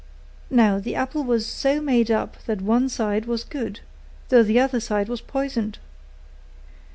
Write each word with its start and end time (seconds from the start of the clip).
Now 0.49 0.79
the 0.79 0.95
apple 0.95 1.23
was 1.23 1.45
so 1.45 1.79
made 1.79 2.09
up 2.09 2.35
that 2.47 2.59
one 2.59 2.89
side 2.89 3.25
was 3.25 3.43
good, 3.43 3.81
though 4.29 4.41
the 4.41 4.59
other 4.59 4.79
side 4.79 5.07
was 5.07 5.21
poisoned. 5.21 5.77